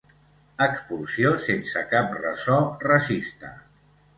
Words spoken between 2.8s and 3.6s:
racista.